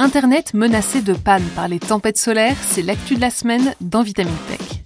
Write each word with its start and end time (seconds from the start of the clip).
Internet 0.00 0.54
menacé 0.54 1.02
de 1.02 1.12
panne 1.12 1.44
par 1.56 1.66
les 1.66 1.80
tempêtes 1.80 2.18
solaires, 2.18 2.56
c'est 2.62 2.82
l'actu 2.82 3.16
de 3.16 3.20
la 3.20 3.30
semaine 3.30 3.74
dans 3.80 4.02
Vitamine 4.02 4.32
Tech. 4.46 4.84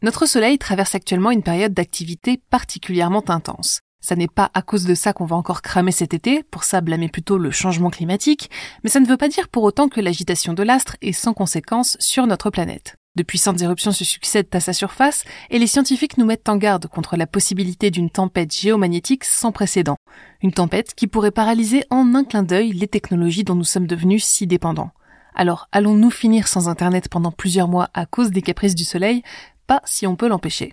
Notre 0.00 0.24
Soleil 0.24 0.56
traverse 0.56 0.94
actuellement 0.94 1.32
une 1.32 1.42
période 1.42 1.74
d'activité 1.74 2.40
particulièrement 2.48 3.28
intense. 3.28 3.80
Ça 4.00 4.16
n'est 4.16 4.26
pas 4.26 4.50
à 4.54 4.62
cause 4.62 4.84
de 4.84 4.94
ça 4.94 5.12
qu'on 5.12 5.26
va 5.26 5.36
encore 5.36 5.60
cramer 5.60 5.92
cet 5.92 6.14
été, 6.14 6.42
pour 6.44 6.64
ça 6.64 6.80
blâmer 6.80 7.10
plutôt 7.10 7.36
le 7.36 7.50
changement 7.50 7.90
climatique, 7.90 8.50
mais 8.82 8.90
ça 8.90 9.00
ne 9.00 9.06
veut 9.06 9.18
pas 9.18 9.28
dire 9.28 9.48
pour 9.48 9.64
autant 9.64 9.90
que 9.90 10.00
l'agitation 10.00 10.54
de 10.54 10.62
l'astre 10.62 10.96
est 11.02 11.12
sans 11.12 11.34
conséquence 11.34 11.98
sur 12.00 12.26
notre 12.26 12.48
planète. 12.48 12.96
De 13.14 13.22
puissantes 13.22 13.60
éruptions 13.60 13.92
se 13.92 14.04
succèdent 14.04 14.54
à 14.54 14.60
sa 14.60 14.72
surface 14.72 15.24
et 15.50 15.58
les 15.58 15.66
scientifiques 15.66 16.16
nous 16.16 16.24
mettent 16.24 16.48
en 16.48 16.56
garde 16.56 16.86
contre 16.86 17.16
la 17.18 17.26
possibilité 17.26 17.90
d'une 17.90 18.08
tempête 18.08 18.56
géomagnétique 18.56 19.24
sans 19.24 19.52
précédent. 19.52 19.96
Une 20.42 20.52
tempête 20.52 20.94
qui 20.94 21.06
pourrait 21.06 21.30
paralyser 21.30 21.84
en 21.90 22.14
un 22.14 22.24
clin 22.24 22.42
d'œil 22.42 22.72
les 22.72 22.88
technologies 22.88 23.44
dont 23.44 23.54
nous 23.54 23.64
sommes 23.64 23.86
devenus 23.86 24.24
si 24.24 24.46
dépendants. 24.46 24.92
Alors 25.34 25.68
allons-nous 25.72 26.10
finir 26.10 26.48
sans 26.48 26.70
Internet 26.70 27.10
pendant 27.10 27.32
plusieurs 27.32 27.68
mois 27.68 27.90
à 27.92 28.06
cause 28.06 28.30
des 28.30 28.42
caprices 28.42 28.74
du 28.74 28.84
Soleil? 28.84 29.22
Pas 29.66 29.82
si 29.84 30.06
on 30.06 30.16
peut 30.16 30.28
l'empêcher. 30.28 30.72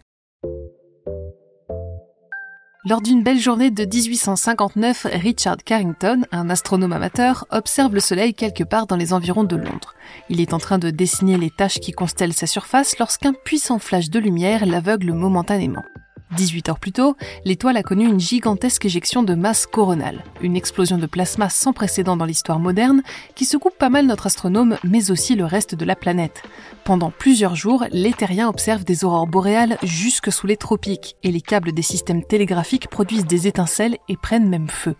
Lors 2.85 3.01
d'une 3.01 3.23
belle 3.23 3.39
journée 3.39 3.71
de 3.71 3.83
1859, 3.83 5.07
Richard 5.11 5.57
Carrington, 5.57 6.21
un 6.31 6.49
astronome 6.49 6.93
amateur, 6.93 7.45
observe 7.49 7.93
le 7.93 7.99
Soleil 7.99 8.33
quelque 8.33 8.63
part 8.63 8.87
dans 8.87 8.95
les 8.95 9.11
environs 9.11 9.43
de 9.43 9.57
Londres. 9.57 9.95
Il 10.29 10.39
est 10.39 10.53
en 10.53 10.59
train 10.59 10.77
de 10.77 10.89
dessiner 10.89 11.37
les 11.37 11.49
taches 11.49 11.81
qui 11.81 11.91
constellent 11.91 12.31
sa 12.31 12.47
surface 12.47 12.97
lorsqu'un 12.97 13.33
puissant 13.33 13.79
flash 13.79 14.09
de 14.09 14.17
lumière 14.17 14.65
l'aveugle 14.65 15.11
momentanément. 15.11 15.83
18 16.35 16.69
heures 16.69 16.79
plus 16.79 16.91
tôt, 16.91 17.15
l'étoile 17.43 17.77
a 17.77 17.83
connu 17.83 18.05
une 18.05 18.19
gigantesque 18.19 18.85
éjection 18.85 19.23
de 19.23 19.33
masse 19.33 19.65
coronale, 19.65 20.23
une 20.41 20.55
explosion 20.55 20.97
de 20.97 21.07
plasma 21.07 21.49
sans 21.49 21.73
précédent 21.73 22.17
dans 22.17 22.25
l'histoire 22.25 22.59
moderne 22.59 23.01
qui 23.35 23.45
secoue 23.45 23.71
pas 23.71 23.89
mal 23.89 24.05
notre 24.05 24.27
astronome 24.27 24.77
mais 24.83 25.11
aussi 25.11 25.35
le 25.35 25.45
reste 25.45 25.75
de 25.75 25.85
la 25.85 25.95
planète. 25.95 26.43
Pendant 26.83 27.11
plusieurs 27.11 27.55
jours, 27.55 27.85
les 27.91 28.13
terriens 28.13 28.49
observent 28.49 28.83
des 28.83 29.03
aurores 29.03 29.27
boréales 29.27 29.77
jusque 29.83 30.31
sous 30.31 30.47
les 30.47 30.57
tropiques 30.57 31.15
et 31.23 31.31
les 31.31 31.41
câbles 31.41 31.71
des 31.71 31.81
systèmes 31.81 32.23
télégraphiques 32.23 32.89
produisent 32.89 33.25
des 33.25 33.47
étincelles 33.47 33.97
et 34.07 34.17
prennent 34.17 34.49
même 34.49 34.69
feu. 34.69 34.95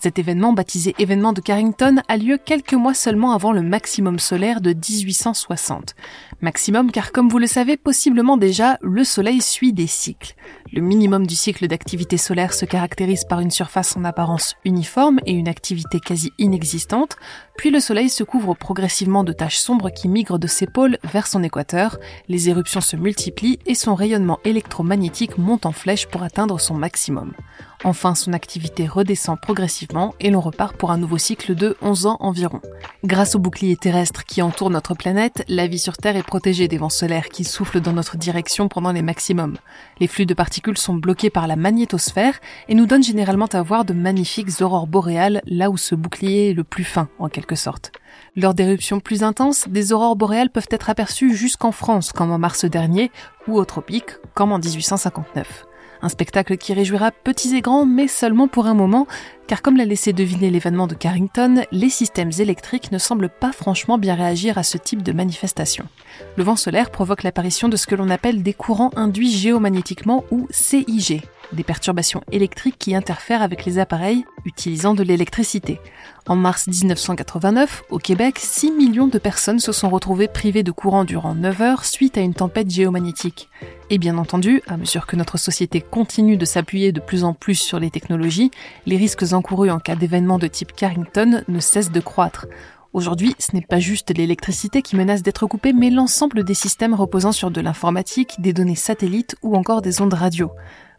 Cet 0.00 0.20
événement, 0.20 0.52
baptisé 0.52 0.94
événement 1.00 1.32
de 1.32 1.40
Carrington, 1.40 1.96
a 2.06 2.16
lieu 2.16 2.38
quelques 2.38 2.74
mois 2.74 2.94
seulement 2.94 3.32
avant 3.32 3.50
le 3.50 3.62
maximum 3.62 4.20
solaire 4.20 4.60
de 4.60 4.70
1860. 4.70 5.96
Maximum 6.40 6.92
car, 6.92 7.10
comme 7.10 7.28
vous 7.28 7.38
le 7.38 7.48
savez 7.48 7.76
possiblement 7.76 8.36
déjà, 8.36 8.78
le 8.80 9.02
Soleil 9.02 9.40
suit 9.40 9.72
des 9.72 9.88
cycles. 9.88 10.36
Le 10.72 10.80
minimum 10.80 11.26
du 11.26 11.34
cycle 11.34 11.66
d'activité 11.66 12.16
solaire 12.16 12.54
se 12.54 12.64
caractérise 12.64 13.24
par 13.24 13.40
une 13.40 13.50
surface 13.50 13.96
en 13.96 14.04
apparence 14.04 14.54
uniforme 14.64 15.18
et 15.26 15.32
une 15.32 15.48
activité 15.48 15.98
quasi 15.98 16.32
inexistante, 16.38 17.16
puis 17.56 17.70
le 17.70 17.80
Soleil 17.80 18.08
se 18.08 18.22
couvre 18.22 18.54
progressivement 18.54 19.24
de 19.24 19.32
taches 19.32 19.58
sombres 19.58 19.90
qui 19.90 20.06
migrent 20.06 20.38
de 20.38 20.46
ses 20.46 20.68
pôles 20.68 20.98
vers 21.02 21.26
son 21.26 21.42
équateur, 21.42 21.98
les 22.28 22.48
éruptions 22.48 22.80
se 22.80 22.94
multiplient 22.94 23.58
et 23.66 23.74
son 23.74 23.96
rayonnement 23.96 24.38
électromagnétique 24.44 25.38
monte 25.38 25.66
en 25.66 25.72
flèche 25.72 26.06
pour 26.06 26.22
atteindre 26.22 26.60
son 26.60 26.74
maximum. 26.74 27.32
Enfin, 27.84 28.14
son 28.14 28.32
activité 28.32 28.86
redescend 28.86 29.40
progressivement 29.40 30.14
et 30.18 30.30
l'on 30.30 30.40
repart 30.40 30.76
pour 30.76 30.90
un 30.90 30.98
nouveau 30.98 31.18
cycle 31.18 31.54
de 31.54 31.76
11 31.80 32.06
ans 32.06 32.16
environ. 32.20 32.60
Grâce 33.04 33.36
au 33.36 33.38
bouclier 33.38 33.76
terrestre 33.76 34.24
qui 34.24 34.42
entoure 34.42 34.70
notre 34.70 34.94
planète, 34.94 35.44
la 35.48 35.68
vie 35.68 35.78
sur 35.78 35.96
Terre 35.96 36.16
est 36.16 36.27
protégée 36.28 36.68
des 36.68 36.76
vents 36.76 36.90
solaires 36.90 37.30
qui 37.30 37.42
soufflent 37.42 37.80
dans 37.80 37.94
notre 37.94 38.18
direction 38.18 38.68
pendant 38.68 38.92
les 38.92 39.02
maximums. 39.02 39.56
Les 39.98 40.06
flux 40.06 40.26
de 40.26 40.34
particules 40.34 40.76
sont 40.76 40.94
bloqués 40.94 41.30
par 41.30 41.46
la 41.46 41.56
magnétosphère 41.56 42.38
et 42.68 42.74
nous 42.74 42.84
donnent 42.86 43.02
généralement 43.02 43.48
à 43.52 43.62
voir 43.62 43.86
de 43.86 43.94
magnifiques 43.94 44.60
aurores 44.60 44.86
boréales 44.86 45.40
là 45.46 45.70
où 45.70 45.78
ce 45.78 45.94
bouclier 45.94 46.50
est 46.50 46.54
le 46.54 46.64
plus 46.64 46.84
fin, 46.84 47.08
en 47.18 47.28
quelque 47.28 47.56
sorte. 47.56 47.92
Lors 48.36 48.54
d'éruptions 48.54 49.00
plus 49.00 49.22
intenses, 49.22 49.68
des 49.68 49.92
aurores 49.92 50.16
boréales 50.16 50.50
peuvent 50.50 50.68
être 50.70 50.90
aperçues 50.90 51.34
jusqu'en 51.34 51.72
France, 51.72 52.12
comme 52.12 52.30
en 52.30 52.38
mars 52.38 52.66
dernier, 52.66 53.10
ou 53.46 53.56
au 53.56 53.64
tropique, 53.64 54.10
comme 54.34 54.52
en 54.52 54.58
1859. 54.58 55.67
Un 56.02 56.08
spectacle 56.08 56.56
qui 56.56 56.72
réjouira 56.72 57.10
petits 57.10 57.56
et 57.56 57.60
grands, 57.60 57.84
mais 57.84 58.08
seulement 58.08 58.48
pour 58.48 58.66
un 58.66 58.74
moment, 58.74 59.06
car 59.46 59.62
comme 59.62 59.76
l'a 59.76 59.84
laissé 59.84 60.12
deviner 60.12 60.50
l'événement 60.50 60.86
de 60.86 60.94
Carrington, 60.94 61.64
les 61.72 61.90
systèmes 61.90 62.30
électriques 62.38 62.92
ne 62.92 62.98
semblent 62.98 63.28
pas 63.28 63.52
franchement 63.52 63.98
bien 63.98 64.14
réagir 64.14 64.58
à 64.58 64.62
ce 64.62 64.78
type 64.78 65.02
de 65.02 65.12
manifestation. 65.12 65.86
Le 66.36 66.44
vent 66.44 66.56
solaire 66.56 66.90
provoque 66.90 67.22
l'apparition 67.22 67.68
de 67.68 67.76
ce 67.76 67.86
que 67.86 67.94
l'on 67.94 68.10
appelle 68.10 68.42
des 68.42 68.54
courants 68.54 68.90
induits 68.94 69.32
géomagnétiquement 69.32 70.24
ou 70.30 70.46
CIG, 70.50 71.22
des 71.52 71.62
perturbations 71.62 72.22
électriques 72.30 72.78
qui 72.78 72.94
interfèrent 72.94 73.42
avec 73.42 73.64
les 73.64 73.78
appareils 73.78 74.24
utilisant 74.44 74.94
de 74.94 75.02
l'électricité. 75.02 75.80
En 76.26 76.36
mars 76.36 76.66
1989, 76.66 77.84
au 77.90 77.98
Québec, 77.98 78.38
6 78.38 78.72
millions 78.72 79.06
de 79.06 79.18
personnes 79.18 79.60
se 79.60 79.72
sont 79.72 79.88
retrouvées 79.88 80.28
privées 80.28 80.62
de 80.62 80.70
courant 80.70 81.04
durant 81.04 81.34
9 81.34 81.60
heures 81.62 81.84
suite 81.84 82.18
à 82.18 82.20
une 82.20 82.34
tempête 82.34 82.70
géomagnétique. 82.70 83.48
Et 83.90 83.98
bien 83.98 84.18
entendu, 84.18 84.62
à 84.66 84.76
mesure 84.76 85.06
que 85.06 85.16
notre 85.16 85.38
société 85.38 85.80
continue 85.80 86.36
de 86.36 86.44
s'appuyer 86.44 86.92
de 86.92 87.00
plus 87.00 87.24
en 87.24 87.32
plus 87.32 87.54
sur 87.54 87.80
les 87.80 87.90
technologies, 87.90 88.50
les 88.86 88.96
risques 88.96 89.32
encourus 89.32 89.70
en 89.70 89.78
cas 89.78 89.96
d'événement 89.96 90.38
de 90.38 90.46
type 90.46 90.72
Carrington 90.72 91.42
ne 91.48 91.60
cessent 91.60 91.92
de 91.92 92.00
croître. 92.00 92.46
Aujourd'hui, 92.94 93.34
ce 93.38 93.54
n'est 93.54 93.62
pas 93.62 93.80
juste 93.80 94.16
l'électricité 94.16 94.80
qui 94.80 94.96
menace 94.96 95.22
d'être 95.22 95.46
coupée, 95.46 95.74
mais 95.74 95.90
l'ensemble 95.90 96.42
des 96.42 96.54
systèmes 96.54 96.94
reposant 96.94 97.32
sur 97.32 97.50
de 97.50 97.60
l'informatique, 97.60 98.40
des 98.40 98.54
données 98.54 98.74
satellites 98.74 99.36
ou 99.42 99.56
encore 99.56 99.82
des 99.82 100.00
ondes 100.00 100.14
radio. 100.14 100.50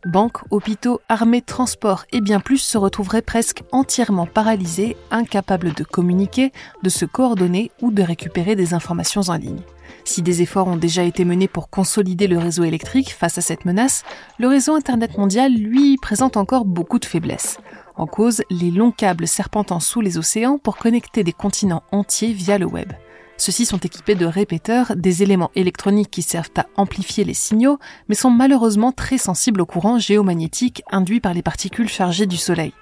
Banques, 0.06 0.38
hôpitaux, 0.50 1.02
armées, 1.10 1.42
transports 1.42 2.06
et 2.14 2.22
bien 2.22 2.40
plus 2.40 2.60
se 2.60 2.78
retrouveraient 2.78 3.22
presque 3.22 3.64
entièrement 3.74 4.26
paralysés, 4.26 4.96
incapables 5.12 5.74
de 5.74 5.84
communiquer, 5.84 6.54
de 6.84 6.90
se 6.90 7.04
coordonner 7.04 7.70
ou 7.82 7.92
de 7.92 8.02
récupérer 8.02 8.56
des 8.56 8.74
informations 8.74 9.24
en 9.28 9.36
ligne. 9.36 9.62
Si 10.06 10.22
des 10.22 10.42
efforts 10.42 10.68
ont 10.68 10.78
déjà 10.78 11.04
été 11.04 11.26
menés 11.26 11.50
pour 11.50 11.70
consolider 11.70 12.28
le 12.28 12.38
réseau 12.38 12.64
électrique 12.64 13.14
face 13.14 13.38
à 13.38 13.42
cette 13.42 13.66
menace, 13.66 14.04
le 14.38 14.48
réseau 14.48 14.74
Internet 14.74 15.18
mondial, 15.18 15.54
lui, 15.54 15.98
présente 15.98 16.38
encore 16.38 16.64
beaucoup 16.64 17.00
de 17.00 17.06
faiblesses. 17.06 17.58
En 17.98 18.08
cause, 18.08 18.42
les 18.50 18.72
longs 18.72 18.92
câbles 18.92 19.28
serpentant 19.28 19.82
sous 19.82 20.00
les 20.00 20.18
océans 20.18 20.60
pour 20.60 20.78
connecter 20.78 21.26
des 21.26 21.34
continents 21.34 21.84
entiers 21.92 22.32
via 22.32 22.58
le 22.58 22.66
web. 22.66 22.94
Ceux-ci 23.40 23.66
sont 23.66 23.78
équipés 23.78 24.16
de 24.16 24.26
répéteurs, 24.26 24.98
des 24.98 25.24
éléments 25.24 25.50
électroniques 25.56 26.12
qui 26.12 26.24
servent 26.24 26.50
à 26.58 26.66
amplifier 26.76 27.24
les 27.24 27.34
signaux, 27.34 27.80
mais 28.10 28.16
sont 28.16 28.30
malheureusement 28.30 28.92
très 28.92 29.18
sensibles 29.18 29.62
au 29.62 29.66
courant 29.66 29.98
géomagnétique 29.98 30.84
induit 30.92 31.22
par 31.22 31.34
les 31.34 31.42
particules 31.42 31.88
chargées 31.88 32.26
du 32.26 32.36
Soleil. 32.36 32.74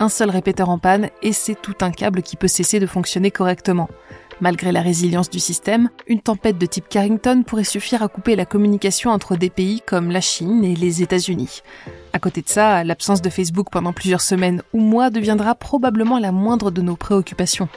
Un 0.00 0.08
seul 0.08 0.30
répéteur 0.30 0.68
en 0.68 0.78
panne 0.78 1.10
et 1.22 1.32
c'est 1.32 1.60
tout 1.60 1.76
un 1.80 1.90
câble 1.90 2.22
qui 2.22 2.36
peut 2.36 2.48
cesser 2.48 2.80
de 2.80 2.86
fonctionner 2.86 3.30
correctement. 3.30 3.88
Malgré 4.40 4.72
la 4.72 4.80
résilience 4.80 5.30
du 5.30 5.38
système, 5.38 5.88
une 6.08 6.20
tempête 6.20 6.58
de 6.58 6.66
type 6.66 6.88
Carrington 6.88 7.44
pourrait 7.46 7.62
suffire 7.62 8.02
à 8.02 8.08
couper 8.08 8.34
la 8.34 8.44
communication 8.44 9.10
entre 9.10 9.36
des 9.36 9.50
pays 9.50 9.80
comme 9.86 10.10
la 10.10 10.20
Chine 10.20 10.64
et 10.64 10.74
les 10.74 11.00
États-Unis. 11.00 11.62
À 12.12 12.18
côté 12.18 12.42
de 12.42 12.48
ça, 12.48 12.82
l'absence 12.82 13.22
de 13.22 13.30
Facebook 13.30 13.68
pendant 13.70 13.92
plusieurs 13.92 14.20
semaines 14.20 14.62
ou 14.72 14.80
mois 14.80 15.10
deviendra 15.10 15.54
probablement 15.54 16.18
la 16.18 16.32
moindre 16.32 16.72
de 16.72 16.82
nos 16.82 16.96
préoccupations. 16.96 17.68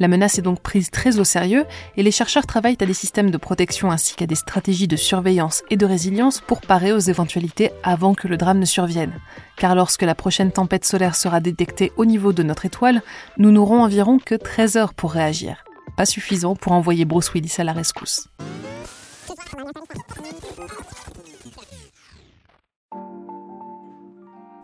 La 0.00 0.08
menace 0.08 0.38
est 0.38 0.42
donc 0.42 0.60
prise 0.60 0.90
très 0.90 1.18
au 1.18 1.24
sérieux 1.24 1.64
et 1.96 2.02
les 2.02 2.10
chercheurs 2.10 2.46
travaillent 2.46 2.76
à 2.80 2.86
des 2.86 2.94
systèmes 2.94 3.30
de 3.30 3.36
protection 3.36 3.90
ainsi 3.90 4.14
qu'à 4.14 4.26
des 4.26 4.36
stratégies 4.36 4.86
de 4.86 4.96
surveillance 4.96 5.62
et 5.70 5.76
de 5.76 5.86
résilience 5.86 6.40
pour 6.40 6.60
parer 6.60 6.92
aux 6.92 6.98
éventualités 6.98 7.72
avant 7.82 8.14
que 8.14 8.28
le 8.28 8.36
drame 8.36 8.60
ne 8.60 8.64
survienne. 8.64 9.12
Car 9.56 9.74
lorsque 9.74 10.02
la 10.02 10.14
prochaine 10.14 10.52
tempête 10.52 10.84
solaire 10.84 11.16
sera 11.16 11.37
détectée 11.40 11.92
au 11.96 12.04
niveau 12.04 12.32
de 12.32 12.42
notre 12.42 12.66
étoile, 12.66 13.02
nous 13.36 13.50
n'aurons 13.50 13.82
environ 13.82 14.18
que 14.18 14.34
13 14.34 14.76
heures 14.76 14.94
pour 14.94 15.12
réagir. 15.12 15.64
Pas 15.96 16.06
suffisant 16.06 16.54
pour 16.54 16.72
envoyer 16.72 17.04
Bruce 17.04 17.32
Willis 17.32 17.54
à 17.58 17.64
la 17.64 17.72
rescousse. 17.72 18.28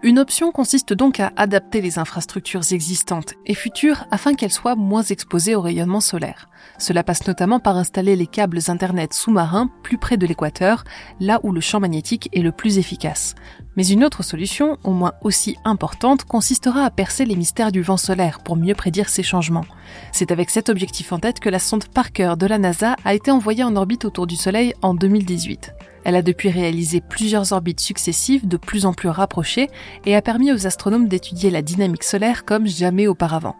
Une 0.04 0.18
option 0.18 0.52
consiste 0.52 0.92
donc 0.92 1.18
à 1.18 1.32
adapter 1.34 1.80
les 1.80 1.98
infrastructures 1.98 2.72
existantes 2.72 3.32
et 3.46 3.54
futures 3.54 4.04
afin 4.10 4.34
qu'elles 4.34 4.52
soient 4.52 4.76
moins 4.76 5.02
exposées 5.02 5.54
au 5.54 5.62
rayonnement 5.62 6.02
solaire. 6.02 6.50
Cela 6.76 7.02
passe 7.02 7.26
notamment 7.26 7.58
par 7.58 7.78
installer 7.78 8.14
les 8.14 8.26
câbles 8.26 8.58
Internet 8.68 9.14
sous-marins 9.14 9.70
plus 9.82 9.96
près 9.96 10.18
de 10.18 10.26
l'équateur, 10.26 10.84
là 11.20 11.40
où 11.42 11.52
le 11.52 11.62
champ 11.62 11.80
magnétique 11.80 12.28
est 12.34 12.42
le 12.42 12.52
plus 12.52 12.76
efficace. 12.76 13.34
Mais 13.76 13.86
une 13.86 14.04
autre 14.04 14.22
solution, 14.22 14.76
au 14.84 14.90
moins 14.90 15.14
aussi 15.22 15.56
importante, 15.64 16.24
consistera 16.24 16.84
à 16.84 16.90
percer 16.90 17.24
les 17.24 17.34
mystères 17.34 17.72
du 17.72 17.80
vent 17.80 17.96
solaire 17.96 18.40
pour 18.40 18.56
mieux 18.56 18.74
prédire 18.74 19.08
ces 19.08 19.22
changements. 19.22 19.64
C'est 20.12 20.32
avec 20.32 20.50
cet 20.50 20.68
objectif 20.68 21.14
en 21.14 21.18
tête 21.18 21.40
que 21.40 21.48
la 21.48 21.58
sonde 21.58 21.86
Parker 21.86 22.34
de 22.38 22.46
la 22.46 22.58
NASA 22.58 22.96
a 23.06 23.14
été 23.14 23.30
envoyée 23.30 23.64
en 23.64 23.74
orbite 23.74 24.04
autour 24.04 24.26
du 24.26 24.36
Soleil 24.36 24.74
en 24.82 24.92
2018. 24.92 25.72
Elle 26.04 26.16
a 26.16 26.22
depuis 26.22 26.50
réalisé 26.50 27.00
plusieurs 27.00 27.52
orbites 27.52 27.80
successives 27.80 28.46
de 28.46 28.56
plus 28.56 28.86
en 28.86 28.92
plus 28.92 29.08
rapprochées 29.08 29.68
et 30.04 30.14
a 30.14 30.22
permis 30.22 30.52
aux 30.52 30.66
astronomes 30.66 31.08
d'étudier 31.08 31.50
la 31.50 31.62
dynamique 31.62 32.04
solaire 32.04 32.44
comme 32.44 32.66
jamais 32.66 33.06
auparavant. 33.06 33.56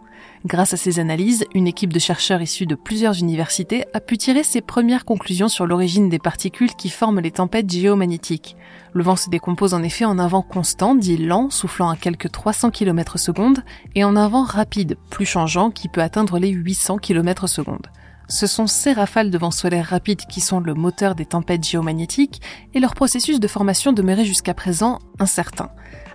Grâce 0.46 0.74
à 0.74 0.76
ces 0.76 0.98
analyses, 0.98 1.46
une 1.54 1.66
équipe 1.66 1.92
de 1.92 1.98
chercheurs 1.98 2.42
issus 2.42 2.66
de 2.66 2.74
plusieurs 2.74 3.18
universités 3.18 3.86
a 3.94 4.00
pu 4.00 4.18
tirer 4.18 4.42
ses 4.42 4.60
premières 4.60 5.06
conclusions 5.06 5.48
sur 5.48 5.66
l'origine 5.66 6.10
des 6.10 6.18
particules 6.18 6.74
qui 6.74 6.90
forment 6.90 7.20
les 7.20 7.30
tempêtes 7.30 7.70
géomagnétiques. 7.70 8.56
Le 8.92 9.02
vent 9.02 9.16
se 9.16 9.30
décompose 9.30 9.72
en 9.72 9.82
effet 9.82 10.04
en 10.04 10.18
un 10.18 10.28
vent 10.28 10.42
constant, 10.42 10.94
dit 10.94 11.16
lent, 11.16 11.48
soufflant 11.48 11.88
à 11.88 11.96
quelques 11.96 12.30
300 12.30 12.70
km 12.70 13.18
secondes, 13.18 13.64
et 13.94 14.04
en 14.04 14.16
un 14.16 14.28
vent 14.28 14.44
rapide, 14.44 14.98
plus 15.08 15.26
changeant, 15.26 15.70
qui 15.70 15.88
peut 15.88 16.02
atteindre 16.02 16.38
les 16.38 16.50
800 16.50 16.98
km 16.98 17.46
secondes. 17.46 17.86
Ce 18.28 18.46
sont 18.46 18.66
ces 18.66 18.92
rafales 18.92 19.30
de 19.30 19.38
vent 19.38 19.50
solaire 19.50 19.86
rapide 19.86 20.22
qui 20.28 20.40
sont 20.40 20.60
le 20.60 20.74
moteur 20.74 21.14
des 21.14 21.26
tempêtes 21.26 21.64
géomagnétiques 21.64 22.40
et 22.72 22.80
leur 22.80 22.94
processus 22.94 23.38
de 23.38 23.48
formation 23.48 23.92
demeurait 23.92 24.24
jusqu'à 24.24 24.54
présent 24.54 24.98
incertain. 25.18 25.70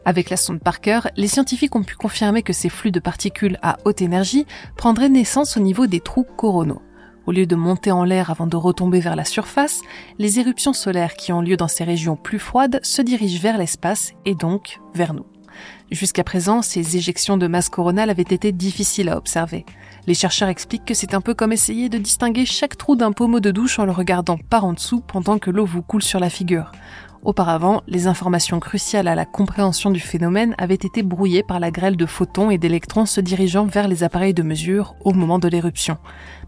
Avec 0.06 0.30
la 0.30 0.38
sonde 0.38 0.60
Parker, 0.60 1.02
les 1.18 1.28
scientifiques 1.28 1.76
ont 1.76 1.84
pu 1.84 1.96
confirmer 1.96 2.42
que 2.42 2.54
ces 2.54 2.70
flux 2.70 2.92
de 2.92 3.00
particules 3.00 3.60
à 3.62 3.78
haute 3.86 4.02
énergie 4.02 4.46
prendraient 4.76 5.10
naissance 5.10 5.56
au 5.58 5.60
niveau 5.60 5.86
des 5.86 6.00
trous 6.00 6.26
coronaux. 6.36 6.82
Au 7.28 7.32
lieu 7.32 7.46
de 7.46 7.56
monter 7.56 7.92
en 7.92 8.04
l'air 8.04 8.32
avant 8.32 8.48
de 8.48 8.56
retomber 8.56 9.02
vers 9.02 9.16
la 9.16 9.26
surface, 9.26 9.82
les 10.18 10.40
éruptions 10.40 10.74
solaires 10.74 11.14
qui 11.14 11.32
ont 11.32 11.42
lieu 11.42 11.58
dans 11.58 11.68
ces 11.68 11.84
régions 11.84 12.16
plus 12.16 12.40
froides 12.40 12.80
se 12.82 13.04
dirigent 13.04 13.40
vers 13.40 13.60
l'espace 13.60 14.14
et 14.26 14.34
donc 14.34 14.80
vers 14.96 15.14
nous. 15.14 15.26
Jusqu'à 15.92 16.24
présent, 16.24 16.62
ces 16.62 16.98
éjections 16.98 17.38
de 17.38 17.48
masse 17.48 17.70
coronale 17.70 18.10
avaient 18.10 18.22
été 18.22 18.52
difficiles 18.52 19.10
à 19.10 19.18
observer. 19.18 19.66
Les 20.08 20.14
chercheurs 20.14 20.50
expliquent 20.50 20.86
que 20.86 20.94
c'est 20.94 21.14
un 21.14 21.22
peu 21.22 21.34
comme 21.34 21.52
essayer 21.52 21.90
de 21.90 21.98
distinguer 21.98 22.46
chaque 22.46 22.78
trou 22.78 22.96
d'un 22.96 23.12
pommeau 23.12 23.40
de 23.40 23.52
douche 23.52 23.80
en 23.80 23.86
le 23.86 23.92
regardant 23.92 24.38
par 24.38 24.66
en 24.66 24.74
dessous 24.74 25.02
pendant 25.02 25.40
que 25.40 25.52
l'eau 25.52 25.66
vous 25.66 25.82
coule 25.82 26.04
sur 26.04 26.20
la 26.20 26.30
figure. 26.30 26.72
Auparavant, 27.26 27.84
les 27.86 28.08
informations 28.08 28.62
cruciales 28.62 29.10
à 29.10 29.14
la 29.14 29.26
compréhension 29.26 29.92
du 29.92 30.00
phénomène 30.00 30.56
avaient 30.58 30.74
été 30.76 31.04
brouillées 31.04 31.44
par 31.44 31.60
la 31.60 31.70
grêle 31.70 31.98
de 31.98 32.06
photons 32.06 32.50
et 32.50 32.58
d'électrons 32.58 33.06
se 33.06 33.20
dirigeant 33.20 33.66
vers 33.66 33.90
les 33.90 34.04
appareils 34.04 34.34
de 34.34 34.42
mesure 34.42 34.96
au 35.04 35.12
moment 35.12 35.38
de 35.38 35.50
l'éruption. 35.50 35.98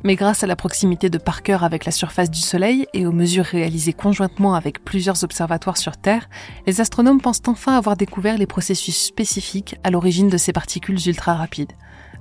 Mais 0.06 0.16
grâce 0.16 0.44
à 0.44 0.48
la 0.48 0.56
proximité 0.56 1.10
de 1.10 1.18
Parker 1.18 1.58
avec 1.62 1.84
la 1.84 1.92
surface 1.92 2.32
du 2.32 2.40
Soleil 2.40 2.88
et 2.94 3.06
aux 3.06 3.12
mesures 3.12 3.44
réalisées 3.44 3.92
conjointement 3.92 4.56
avec 4.56 4.84
plusieurs 4.86 5.26
observatoires 5.26 5.78
sur 5.78 5.98
Terre, 5.98 6.30
les 6.66 6.80
astronomes 6.80 7.20
pensent 7.20 7.44
enfin 7.48 7.76
avoir 7.76 7.98
découvert 7.98 8.38
les 8.38 8.48
processus 8.48 8.98
spécifiques 8.98 9.76
à 9.84 9.92
l'origine 9.92 10.30
de 10.30 10.38
ces 10.38 10.54
particules 10.54 11.06
ultra 11.06 11.34
rapides. 11.34 11.74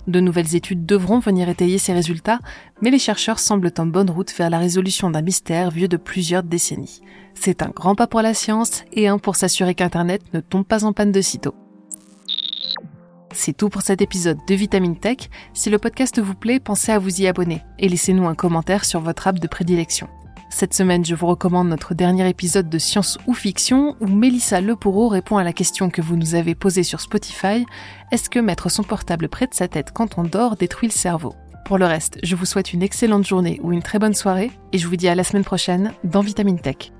De 0.07 0.21
nouvelles 0.21 0.57
études 0.57 0.87
devront 0.87 1.19
venir 1.19 1.49
étayer 1.49 1.79
ces 1.79 1.93
résultats, 1.93 2.41
mais 2.81 2.91
les 2.91 2.99
chercheurs 2.99 3.39
semblent 3.39 3.73
en 3.79 3.87
bonne 3.87 4.11
route 4.11 4.33
vers 4.37 4.51
la 4.51 4.59
résolution 4.59 5.11
d'un 5.11 5.23
mystère 5.23 5.71
vieux 5.71 5.89
de 5.89 5.97
plusieurs 5.97 6.43
décennies. 6.43 7.01
C'est 7.35 7.63
un 7.63 7.69
grand 7.69 7.95
pas 7.95 8.07
pour 8.07 8.23
la 8.23 8.35
science 8.35 8.85
et 8.93 9.09
un 9.09 9.19
pour 9.19 9.37
s'assurer 9.37 9.75
qu'Internet 9.75 10.23
ne 10.33 10.41
tombe 10.41 10.65
pas 10.65 10.85
en 10.85 10.93
panne 10.93 11.13
de 11.13 11.21
sitôt. 11.21 11.55
C'est 13.33 13.57
tout 13.57 13.69
pour 13.69 13.83
cet 13.83 14.03
épisode 14.03 14.39
de 14.49 14.55
Vitamine 14.55 14.99
Tech. 14.99 15.31
Si 15.55 15.71
le 15.71 15.79
podcast 15.79 16.21
vous 16.21 16.35
plaît, 16.35 16.61
pensez 16.61 16.93
à 16.93 16.99
vous 16.99 17.21
y 17.21 17.27
abonner 17.27 17.63
et 17.79 17.89
laissez-nous 17.89 18.27
un 18.27 18.35
commentaire 18.35 18.85
sur 18.85 19.01
votre 19.01 19.29
app 19.29 19.39
de 19.39 19.47
prédilection. 19.47 20.09
Cette 20.53 20.75
semaine, 20.75 21.05
je 21.05 21.15
vous 21.15 21.29
recommande 21.29 21.69
notre 21.69 21.95
dernier 21.95 22.29
épisode 22.29 22.69
de 22.69 22.79
Science 22.79 23.19
ou 23.27 23.35
Fiction 23.35 23.97
où 24.01 24.09
Mélissa 24.09 24.61
Lepoureau 24.61 25.09
répond 25.09 25.39
à 25.39 25.45
la 25.45 25.53
question 25.53 25.91
que 25.91 26.03
vous 26.03 26.17
nous 26.17 26.35
avez 26.35 26.57
posée 26.57 26.83
sur 26.83 27.01
Spotify. 27.01 27.65
Est-ce 28.11 28.29
que 28.29 28.41
mettre 28.41 28.69
son 28.69 28.83
portable 28.83 29.29
près 29.29 29.47
de 29.47 29.55
sa 29.55 29.69
tête 29.69 29.93
quand 29.95 30.19
on 30.19 30.25
dort 30.25 30.57
détruit 30.57 30.89
le 30.89 30.93
cerveau? 30.93 31.35
Pour 31.65 31.79
le 31.79 31.87
reste, 31.87 32.19
je 32.25 32.35
vous 32.35 32.47
souhaite 32.47 32.73
une 32.73 32.83
excellente 32.83 33.27
journée 33.27 33.61
ou 33.63 33.73
une 33.73 33.83
très 33.83 34.01
bonne 34.01 34.13
soirée 34.13 34.51
et 34.73 34.79
je 34.79 34.89
vous 34.89 34.97
dis 34.97 35.09
à 35.09 35.15
la 35.15 35.25
semaine 35.25 35.45
prochaine 35.45 35.93
dans 36.03 36.21
Vitamine 36.21 36.59
Tech. 36.59 36.93